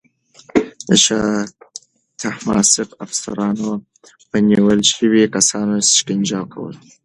[0.87, 1.31] د شاه
[2.21, 3.69] طهماسب افسرانو
[4.29, 6.75] به نیول شوي کسان شکنجه کول.